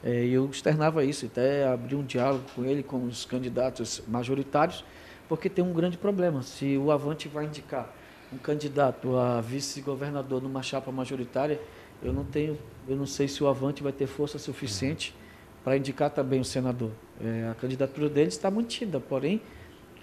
[0.05, 4.85] É, eu externava isso, até abri um diálogo com ele, com os candidatos majoritários,
[5.27, 6.43] porque tem um grande problema.
[6.43, 7.91] Se o Avante vai indicar
[8.31, 11.59] um candidato a vice-governador numa chapa majoritária,
[12.03, 12.55] eu não tenho,
[12.87, 15.15] eu não sei se o Avante vai ter força suficiente
[15.63, 16.91] para indicar também o senador.
[17.19, 19.41] É, a candidatura dele está mantida, porém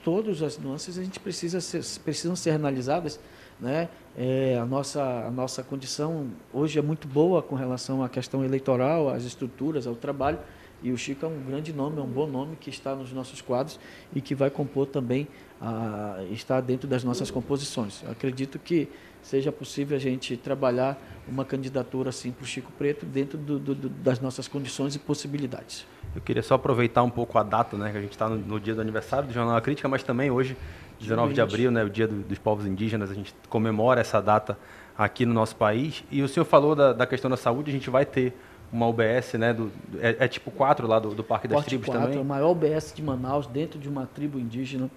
[0.04, 3.20] todas as nuances a gente precisa ser, precisam ser analisadas
[3.62, 3.88] né?
[4.16, 9.09] É, a, nossa, a nossa condição hoje é muito boa com relação à questão eleitoral,
[9.09, 10.38] às estruturas, ao trabalho.
[10.83, 13.40] E o Chico é um grande nome, é um bom nome que está nos nossos
[13.40, 13.79] quadros
[14.14, 15.29] e que vai compor também,
[15.61, 18.03] a, está dentro das nossas composições.
[18.03, 18.88] Eu acredito que
[19.22, 23.75] seja possível a gente trabalhar uma candidatura assim para o Chico Preto dentro do, do,
[23.75, 25.87] do, das nossas condições e possibilidades.
[26.14, 28.61] Eu queria só aproveitar um pouco a data, né, que a gente está no, no,
[28.61, 30.57] dia do aniversário do Jornal da Crítica, mas também hoje
[31.02, 34.58] 19 de abril, né, o Dia do, dos Povos Indígenas, a gente comemora essa data
[34.96, 36.04] aqui no nosso país.
[36.10, 38.34] E o senhor falou da, da questão da saúde, a gente vai ter
[38.72, 42.02] uma UBS, né, do, é, é tipo 4 lá do, do Parque das Tribos 4,
[42.02, 42.18] também?
[42.18, 44.90] É o maior UBS de Manaus, dentro de uma tribo indígena.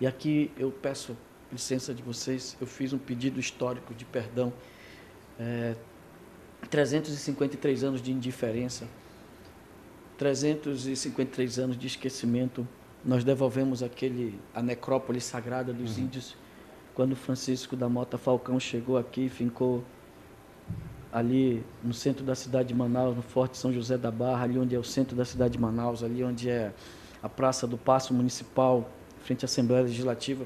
[0.00, 1.16] E aqui eu peço
[1.52, 4.52] licença de vocês, eu fiz um pedido histórico de perdão.
[5.38, 5.74] É,
[6.70, 8.88] 353 anos de indiferença,
[10.16, 12.66] 353 anos de esquecimento,
[13.04, 16.04] nós devolvemos aquele a necrópole sagrada dos uhum.
[16.04, 16.36] índios
[16.94, 19.82] quando Francisco da Mota Falcão chegou aqui, ficou
[21.12, 24.74] ali no centro da cidade de Manaus, no Forte São José da Barra, ali onde
[24.74, 26.72] é o centro da cidade de Manaus, ali onde é
[27.22, 28.90] a Praça do Paço Municipal,
[29.22, 30.44] frente à Assembleia Legislativa.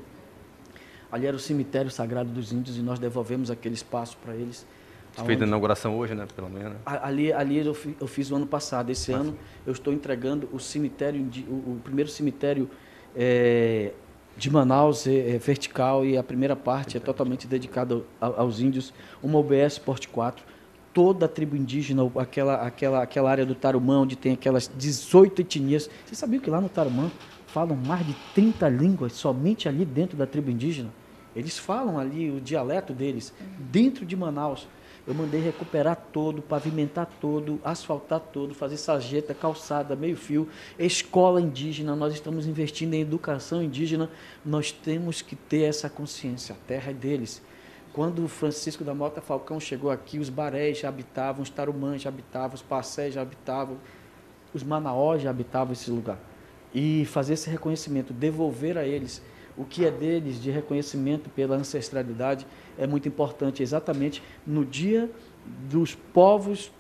[1.11, 4.66] Ali era o cemitério sagrado dos índios e nós devolvemos aquele espaço para eles.
[5.16, 6.26] Você fez a inauguração hoje, né?
[6.35, 6.76] Pelo menos.
[6.85, 8.90] Ali, ali eu, fiz, eu fiz o ano passado.
[8.90, 9.24] Esse Nossa.
[9.24, 12.68] ano eu estou entregando o cemitério, o, o primeiro cemitério
[13.16, 13.92] é,
[14.37, 18.92] de Manaus é, é, vertical e a primeira parte é totalmente dedicada aos índios.
[19.22, 20.44] Uma UBS Porte 4.
[20.92, 25.90] Toda a tribo indígena, aquela, aquela, aquela área do Tarumã, onde tem aquelas 18 etnias.
[26.05, 27.11] Você sabia que lá no Tarumã
[27.46, 30.90] falam mais de 30 línguas somente ali dentro da tribo indígena.
[31.35, 34.66] Eles falam ali o dialeto deles, dentro de Manaus.
[35.07, 41.95] Eu mandei recuperar todo, pavimentar todo, asfaltar todo, fazer sarjeta, calçada, meio-fio, escola indígena.
[41.95, 44.11] Nós estamos investindo em educação indígena.
[44.45, 46.57] Nós temos que ter essa consciência.
[46.57, 47.40] A terra é deles.
[47.92, 52.57] Quando Francisco da Mota Falcão chegou aqui, os barés já habitavam, os tarumãs já habitavam,
[52.57, 53.79] os passés já habitavam,
[54.53, 56.19] os manaós já habitavam esse lugar.
[56.75, 59.23] E fazer esse reconhecimento, devolver a eles
[59.57, 62.47] o que é deles de reconhecimento pela ancestralidade
[62.79, 65.11] é muito importante, exatamente no dia
[65.69, 66.71] dos povos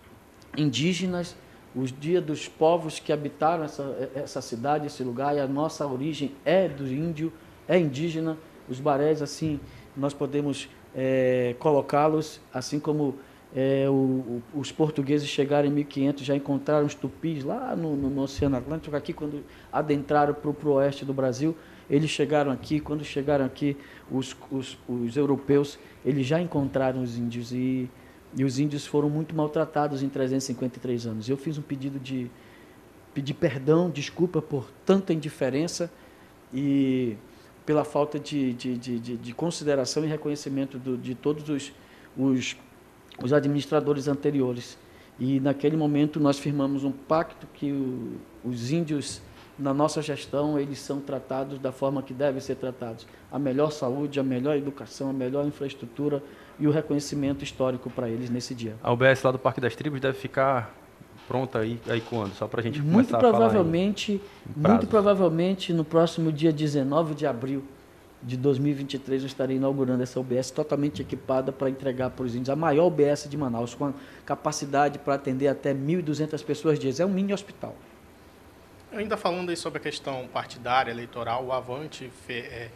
[0.56, 1.36] indígenas,
[1.74, 6.32] os dias dos povos que habitaram essa, essa cidade, esse lugar, e a nossa origem
[6.44, 7.32] é do índio,
[7.68, 8.36] é indígena.
[8.68, 9.60] Os barés, assim,
[9.94, 13.16] nós podemos é, colocá-los, assim como
[13.54, 18.08] é, o, o, os portugueses chegaram em 1500, já encontraram os tupis lá no, no,
[18.08, 21.54] no Oceano Atlântico, aqui quando adentraram para o oeste do Brasil,
[21.88, 23.76] eles chegaram aqui, quando chegaram aqui,
[24.10, 27.88] os, os, os europeus, eles já encontraram os índios e,
[28.36, 31.28] e os índios foram muito maltratados em 353 anos.
[31.28, 32.30] Eu fiz um pedido de
[33.14, 35.90] pedir perdão, desculpa por tanta indiferença
[36.52, 37.16] e
[37.64, 41.72] pela falta de, de, de, de consideração e reconhecimento do, de todos os,
[42.16, 42.56] os,
[43.22, 44.78] os administradores anteriores.
[45.18, 48.12] E naquele momento nós firmamos um pacto que o,
[48.44, 49.22] os índios
[49.58, 53.06] na nossa gestão, eles são tratados da forma que devem ser tratados.
[53.32, 56.22] A melhor saúde, a melhor educação, a melhor infraestrutura
[56.58, 58.74] e o reconhecimento histórico para eles nesse dia.
[58.82, 60.74] A UBS lá do Parque das Tribos deve ficar
[61.26, 62.34] pronta aí, aí quando?
[62.34, 67.14] Só para a gente muito começar provavelmente, a falar Muito provavelmente no próximo dia 19
[67.14, 67.64] de abril
[68.22, 72.56] de 2023 eu estarei inaugurando essa UBS totalmente equipada para entregar para os índios a
[72.56, 73.92] maior UBS de Manaus, com
[74.24, 76.98] capacidade para atender até 1.200 pessoas dias.
[76.98, 77.74] É um mini hospital.
[78.92, 82.70] Ainda falando aí sobre a questão partidária, eleitoral, o Avante fe, é,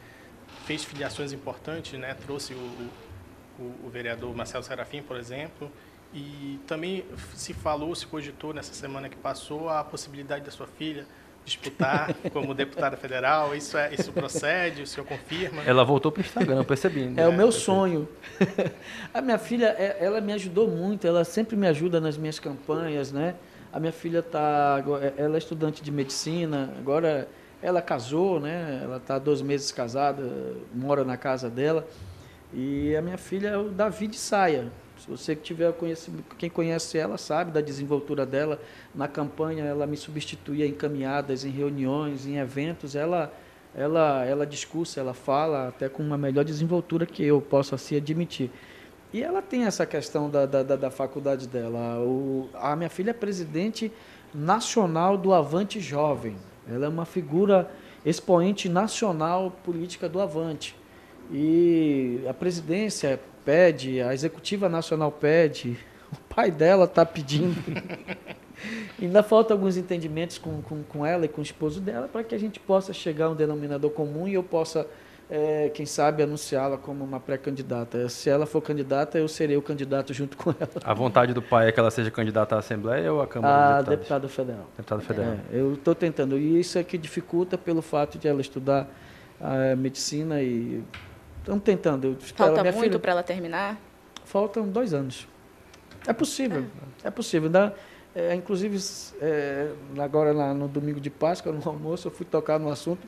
[0.66, 2.14] fez filiações importantes, né?
[2.14, 2.90] trouxe o,
[3.59, 5.70] o, o, vereador Marcelo Serafim, por exemplo,
[6.12, 11.07] e também se falou, se cogitou nessa semana que passou a possibilidade da sua filha
[11.44, 13.55] disputar como deputada federal.
[13.55, 14.83] Isso, é, isso procede?
[14.83, 15.62] O senhor confirma?
[15.64, 17.05] Ela voltou para o Instagram, percebi.
[17.05, 17.23] Né?
[17.23, 18.09] É o meu sonho.
[19.12, 23.12] a minha filha, é, ela me ajudou muito, ela sempre me ajuda nas minhas campanhas,
[23.12, 23.35] né?
[23.73, 24.83] A minha filha está,
[25.17, 27.29] ela é estudante de medicina, agora
[27.63, 28.81] ela casou, né?
[28.83, 30.23] Ela está dois meses casada,
[30.75, 31.87] mora na casa dela.
[32.53, 34.73] E a minha filha é o Davi de Saia.
[34.99, 38.61] Se você tiver conhecimento, quem conhece ela sabe da desenvoltura dela.
[38.95, 42.97] Na campanha ela me substituía em caminhadas, em reuniões, em eventos.
[42.97, 43.33] Ela,
[43.75, 48.51] ela, ela discursa, ela fala até com uma melhor desenvoltura que eu posso assim admitir.
[49.12, 51.99] E ela tem essa questão da, da, da faculdade dela.
[52.01, 53.90] O, a minha filha é presidente
[54.33, 56.37] nacional do Avante Jovem.
[56.68, 57.68] Ela é uma figura
[58.05, 60.77] expoente nacional política do Avante.
[61.33, 65.77] E a presidência pede, a executiva nacional pede,
[66.12, 67.57] o pai dela está pedindo.
[69.01, 72.35] Ainda falta alguns entendimentos com, com, com ela e com o esposo dela para que
[72.35, 74.87] a gente possa chegar a um denominador comum e eu possa
[75.31, 78.09] é, quem sabe, anunciá-la como uma pré-candidata.
[78.09, 80.69] Se ela for candidata, eu serei o candidato junto com ela.
[80.83, 83.83] A vontade do pai é que ela seja candidata à Assembleia ou à Câmara a
[83.83, 83.99] dos Deputados?
[84.01, 84.66] deputada federal.
[84.77, 85.35] Deputada federal.
[85.53, 86.37] É, eu estou tentando.
[86.37, 88.88] E isso é que dificulta pelo fato de ela estudar
[89.40, 90.83] a medicina e...
[91.38, 92.19] Estamos tentando.
[92.35, 93.79] Falta ela, muito para ela terminar?
[94.25, 95.29] Faltam dois anos.
[96.07, 96.64] É possível.
[97.05, 97.49] É, é possível.
[97.49, 97.73] Dá,
[98.14, 98.77] é, inclusive,
[99.23, 103.07] é, agora no domingo de Páscoa, no almoço, eu fui tocar no assunto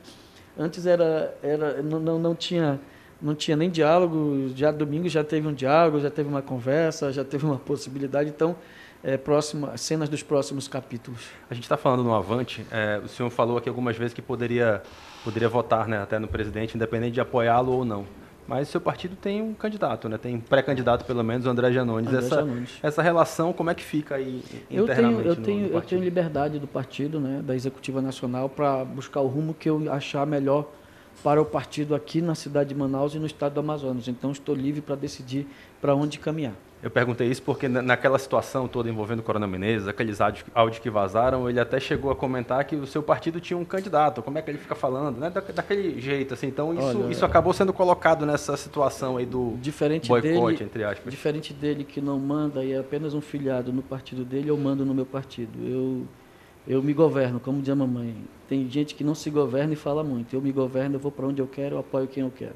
[0.57, 2.79] Antes era, era não, não, não tinha
[3.21, 7.23] não tinha nem diálogo, já domingo já teve um diálogo, já teve uma conversa, já
[7.23, 8.29] teve uma possibilidade.
[8.29, 8.53] Então,
[9.01, 11.21] é, próxima, cenas dos próximos capítulos.
[11.49, 14.83] A gente está falando no Avante, é, o senhor falou aqui algumas vezes que poderia,
[15.23, 18.05] poderia votar né, até no presidente, independente de apoiá-lo ou não.
[18.47, 20.17] Mas seu partido tem um candidato, né?
[20.17, 22.07] Tem pré-candidato, pelo menos, o André Janones.
[22.09, 22.79] André essa, Janones.
[22.81, 26.67] essa relação, como é que fica aí eu tenho, eu tenho, eu tenho liberdade do
[26.67, 30.69] partido, né, da Executiva Nacional, para buscar o rumo que eu achar melhor
[31.23, 34.07] para o partido aqui na cidade de Manaus e no estado do Amazonas.
[34.07, 35.47] Então, estou livre para decidir
[35.79, 36.53] para onde caminhar.
[36.83, 41.49] Eu perguntei isso porque naquela situação toda envolvendo o Coronel Menezes, aqueles áudios que vazaram,
[41.49, 44.21] ele até chegou a comentar que o seu partido tinha um candidato.
[44.21, 45.29] Como é que ele fica falando, né?
[45.29, 46.47] Da, daquele jeito, assim.
[46.47, 50.83] Então isso, Olha, isso acabou sendo colocado nessa situação aí do diferente boicote, dele, entre
[50.83, 51.09] aspas.
[51.09, 54.85] Diferente dele que não manda e é apenas um filiado no partido dele, eu mando
[54.85, 55.57] no meu partido.
[55.65, 56.05] Eu
[56.67, 58.15] eu me governo, como diz a mamãe.
[58.49, 60.35] Tem gente que não se governa e fala muito.
[60.35, 62.55] Eu me governo, eu vou para onde eu quero, eu apoio quem eu quero.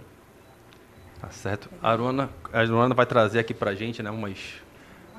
[1.21, 1.69] Tá certo.
[1.81, 4.37] A Aruna, a Aruna vai trazer aqui para a gente né, umas,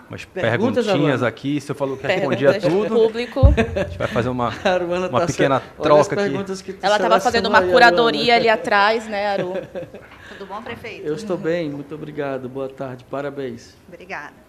[0.08, 1.58] umas perguntas, perguntinhas aqui.
[1.58, 2.94] O senhor falou que respondia tudo.
[2.94, 3.40] público.
[3.46, 4.48] A gente vai fazer uma,
[5.10, 6.34] uma tá pequena troca aqui.
[6.80, 9.54] Ela estava fazendo uma curadoria ali atrás, né, Aru?
[10.28, 11.04] Tudo bom, prefeito?
[11.04, 12.48] Eu estou bem, muito obrigado.
[12.48, 13.74] Boa tarde, parabéns.
[13.88, 14.48] Obrigada.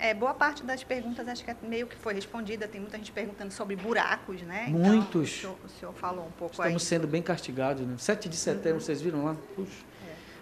[0.00, 2.68] É, boa parte das perguntas acho que é meio que foi respondida.
[2.68, 4.66] Tem muita gente perguntando sobre buracos, né?
[4.68, 5.38] Então, Muitos.
[5.38, 6.88] Então, o, senhor, o senhor falou um pouco Estamos aí.
[6.88, 7.94] sendo bem castigados, né?
[7.98, 8.80] 7 de setembro, uhum.
[8.80, 9.36] vocês viram lá?
[9.56, 9.87] Puxa.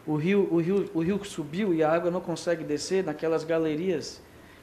[0.07, 4.23] O, rio, o, rio, o rio subiu e a água não consegue descer naquelas galerias.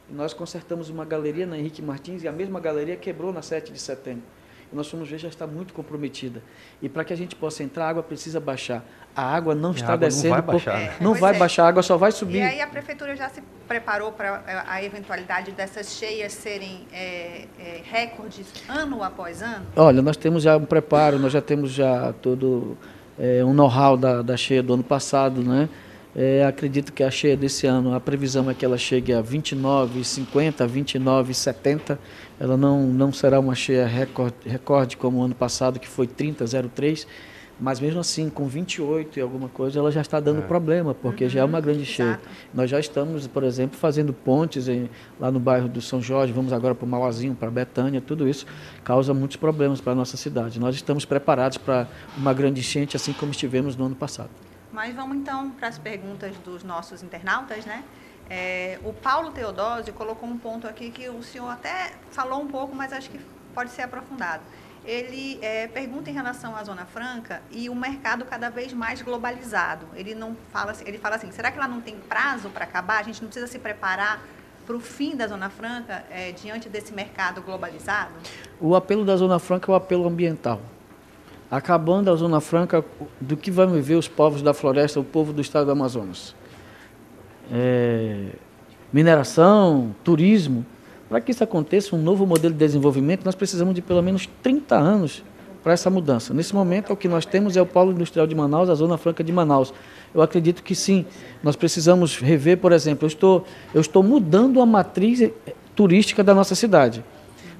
[0.10, 3.71] E nós consertamos uma galeria na Henrique Martins e a mesma galeria quebrou na 7
[3.71, 4.23] de setembro.
[4.71, 6.41] E nós fomos ver, já está muito comprometida.
[6.82, 8.84] E para que a gente possa entrar, a água precisa baixar.
[9.15, 10.29] A água não está água descendo.
[10.29, 10.79] Não vai baixar.
[10.79, 10.95] Né?
[10.99, 11.38] Não vai é.
[11.38, 12.38] baixar, a água só vai subir.
[12.38, 17.45] E aí a prefeitura já se preparou para é, a eventualidade dessas cheias serem é,
[17.60, 19.67] é, recordes ano após ano?
[19.75, 22.75] Olha, nós temos já um preparo, nós já temos já todo
[23.19, 25.69] é, um know-how da, da cheia do ano passado, né?
[26.15, 30.67] É, acredito que a cheia desse ano, a previsão é que ela chegue a 29,50,
[30.67, 31.97] 29,70.
[32.39, 37.08] Ela não, não será uma cheia recorde, recorde como o ano passado, que foi 30,03.
[37.59, 40.41] Mas mesmo assim, com 28 e alguma coisa, ela já está dando é.
[40.41, 42.19] problema, porque uhum, já é uma grande cheia.
[42.53, 44.89] Nós já estamos, por exemplo, fazendo pontes em,
[45.19, 48.45] lá no bairro do São Jorge, vamos agora para o Mauazinho, para Betânia, tudo isso
[48.83, 50.59] causa muitos problemas para a nossa cidade.
[50.59, 51.87] Nós estamos preparados para
[52.17, 54.29] uma grande enchente, assim como estivemos no ano passado.
[54.71, 57.83] Mas vamos então para as perguntas dos nossos internautas, né?
[58.29, 62.75] É, o Paulo Teodósio colocou um ponto aqui que o senhor até falou um pouco,
[62.75, 63.19] mas acho que
[63.53, 64.41] pode ser aprofundado.
[64.86, 69.86] Ele é, pergunta em relação à Zona Franca e o mercado cada vez mais globalizado.
[69.96, 73.00] Ele não fala, ele fala assim: será que ela não tem prazo para acabar?
[73.00, 74.22] A gente não precisa se preparar
[74.65, 78.12] para o fim da Zona Franca é, diante desse mercado globalizado?
[78.60, 80.62] O apelo da Zona Franca é o apelo ambiental
[81.56, 82.84] acabando a Zona Franca,
[83.22, 86.36] do que vão viver os povos da floresta, o povo do estado do Amazonas.
[87.52, 88.30] É,
[88.91, 90.65] mineração, turismo.
[91.09, 94.75] Para que isso aconteça, um novo modelo de desenvolvimento, nós precisamos de pelo menos 30
[94.75, 95.23] anos
[95.63, 96.33] para essa mudança.
[96.33, 99.23] Nesse momento, o que nós temos é o Polo Industrial de Manaus, a Zona Franca
[99.23, 99.73] de Manaus.
[100.13, 101.05] Eu acredito que sim,
[101.41, 105.31] nós precisamos rever, por exemplo, eu estou, eu estou mudando a matriz
[105.75, 107.03] turística da nossa cidade.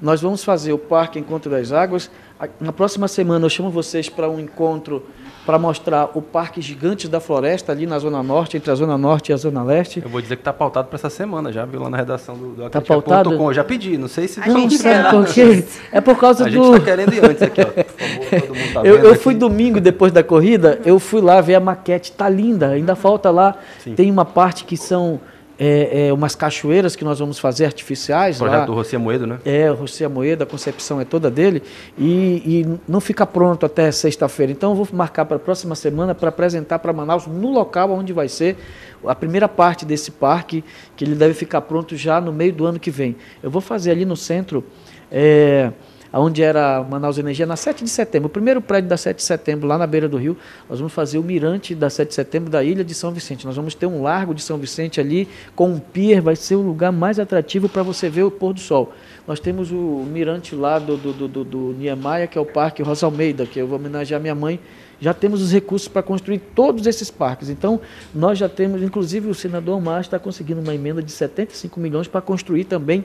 [0.01, 2.12] Nós vamos fazer o Parque Encontro das Águas
[2.60, 5.03] na próxima semana eu chamo vocês para um encontro
[5.45, 9.32] para mostrar o Parque Gigantes da Floresta ali na Zona Norte, entre a Zona Norte
[9.32, 10.01] e a Zona Leste.
[10.01, 12.51] Eu vou dizer que está pautado para essa semana, já viu lá na redação do,
[12.51, 13.38] do Tá pautado?
[13.38, 15.65] Com, já pedi, não sei se não, sabe por quê?
[15.91, 16.62] É por causa a do...
[16.62, 17.65] A gente está querendo ir antes aqui, ó.
[17.65, 21.41] Por favor, todo mundo tá eu, eu fui domingo depois da corrida, eu fui lá
[21.41, 23.95] ver a maquete, tá linda, ainda falta lá, Sim.
[23.95, 25.19] tem uma parte que são
[25.63, 28.38] é, é, umas cachoeiras que nós vamos fazer artificiais.
[28.38, 28.76] Projeto lá.
[28.76, 29.39] Rocia Moedo, né?
[29.45, 31.63] É, o Rocia Moedo, a concepção é toda dele.
[31.97, 32.06] E,
[32.45, 34.52] e não fica pronto até sexta-feira.
[34.52, 38.12] Então eu vou marcar para a próxima semana para apresentar para Manaus no local onde
[38.12, 38.58] vai ser
[39.06, 40.63] a primeira parte desse parque,
[40.95, 43.15] que ele deve ficar pronto já no meio do ano que vem.
[43.41, 44.63] Eu vou fazer ali no centro.
[45.12, 45.71] É,
[46.19, 49.67] onde era Manaus Energia, na 7 de setembro, o primeiro prédio da 7 de setembro,
[49.67, 50.38] lá na beira do rio,
[50.69, 53.45] nós vamos fazer o mirante da 7 de setembro da ilha de São Vicente.
[53.45, 56.62] Nós vamos ter um largo de São Vicente ali, com um pier, vai ser o
[56.62, 58.93] lugar mais atrativo para você ver o pôr do sol.
[59.28, 63.06] Nós temos o mirante lá do, do, do, do Niemeyer, que é o Parque Rosa
[63.06, 64.60] Almeida, que eu vou homenagear minha mãe,
[65.04, 67.50] já temos os recursos para construir todos esses parques.
[67.50, 67.82] Então,
[68.16, 72.22] nós já temos, inclusive o senador Omar está conseguindo uma emenda de 75 milhões para
[72.22, 73.04] construir também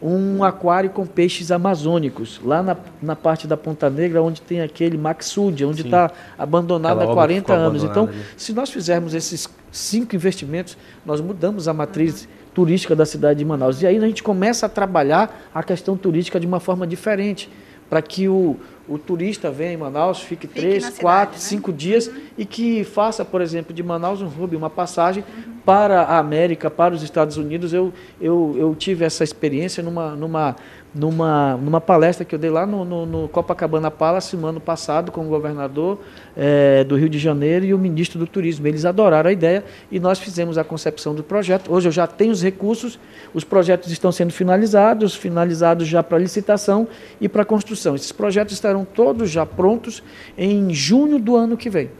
[0.00, 4.96] um aquário com peixes amazônicos, lá na, na parte da Ponta Negra, onde tem aquele
[4.96, 7.84] Maxud, onde está abandonado Aquela há 40 anos.
[7.84, 8.16] Então, ali.
[8.38, 13.82] se nós fizermos esses cinco investimentos, nós mudamos a matriz turística da cidade de Manaus.
[13.82, 17.50] E aí a gente começa a trabalhar a questão turística de uma forma diferente,
[17.88, 18.56] para que o,
[18.88, 21.38] o turista venha em Manaus, fique, fique três, quatro, cidade, né?
[21.38, 22.20] cinco dias uhum.
[22.36, 25.54] e que faça, por exemplo, de Manaus um hub, uma passagem uhum.
[25.64, 27.72] para a América, para os Estados Unidos.
[27.72, 30.56] Eu, eu, eu tive essa experiência numa, numa,
[30.94, 35.10] numa, numa palestra que eu dei lá no, no, no Copacabana Palace no ano passado
[35.10, 35.98] com o governador
[36.36, 38.66] é, do Rio de Janeiro e o ministro do Turismo.
[38.66, 41.72] Eles adoraram a ideia e nós fizemos a concepção do projeto.
[41.72, 42.98] Hoje eu já tenho os recursos,
[43.32, 46.86] os projetos estão sendo finalizados, finalizados já para licitação
[47.20, 47.96] e para construção.
[47.96, 50.02] Esses projetos estarão todos já prontos
[50.38, 51.90] em junho do ano que vem.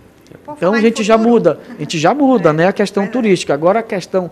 [0.57, 3.55] Então a gente já muda, a gente já muda, é, né, a questão turística.
[3.55, 4.31] Agora a questão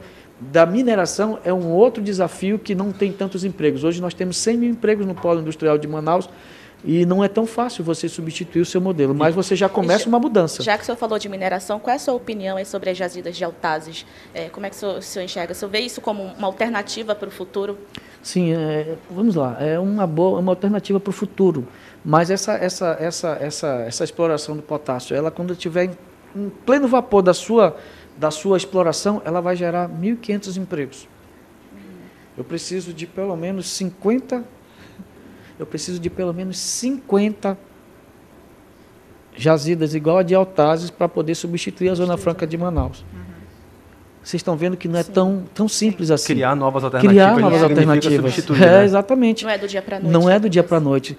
[0.50, 3.84] da mineração é um outro desafio que não tem tantos empregos.
[3.84, 6.28] Hoje nós temos 100 mil empregos no polo industrial de Manaus
[6.84, 10.18] e não é tão fácil você substituir o seu modelo, mas você já começa uma
[10.18, 10.62] mudança.
[10.62, 13.36] Já que o senhor falou de mineração, qual é a sua opinião sobre as jazidas
[13.36, 14.04] de altazes?
[14.34, 15.52] É, como é que o senhor, o senhor enxerga?
[15.52, 17.78] O senhor vê isso como uma alternativa para o futuro?
[18.20, 21.68] Sim, é, vamos lá, é uma boa, uma alternativa para o futuro.
[22.04, 25.90] Mas essa, essa, essa, essa, essa exploração do potássio, ela quando estiver em,
[26.34, 27.76] em pleno vapor da sua
[28.16, 31.08] da sua exploração, ela vai gerar 1.500 empregos.
[32.36, 34.44] eu preciso de pelo menos 50
[35.58, 37.56] eu preciso de pelo menos 50
[39.36, 43.04] jazidas igual a de Altazes para poder substituir a Zona Franca de Manaus.
[44.22, 46.34] Vocês estão vendo que não é tão, tão simples assim.
[46.34, 47.14] Criar novas alternativas.
[47.14, 48.38] Criar novas alternativas.
[48.50, 48.84] É, né?
[48.84, 49.44] exatamente.
[49.44, 50.12] Não é do dia para noite.
[50.12, 51.18] Não é do dia para noite.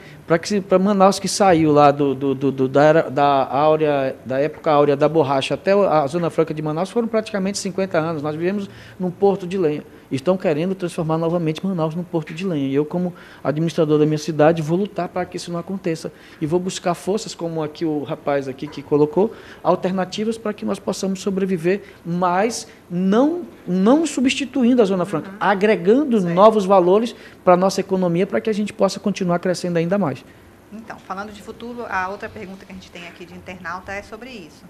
[0.70, 4.96] Para Manaus que saiu lá do, do, do, do, da, da, áurea, da época áurea
[4.96, 8.22] da borracha até a Zona Franca de Manaus foram praticamente 50 anos.
[8.22, 9.84] Nós vivemos num porto de lenha
[10.16, 12.68] estão querendo transformar novamente Manaus num porto de lenha.
[12.68, 16.12] E eu, como administrador da minha cidade, vou lutar para que isso não aconteça.
[16.40, 19.34] E vou buscar forças, como aqui o rapaz aqui que colocou,
[19.64, 25.38] alternativas para que nós possamos sobreviver, mas não, não substituindo a Zona Franca, uhum.
[25.40, 26.34] agregando Sim.
[26.34, 30.24] novos valores para a nossa economia, para que a gente possa continuar crescendo ainda mais.
[30.72, 34.02] Então, falando de futuro, a outra pergunta que a gente tem aqui de internauta é
[34.02, 34.64] sobre isso.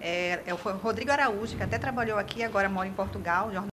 [0.00, 3.50] É, é o Rodrigo Araújo, que até trabalhou aqui, agora mora em Portugal,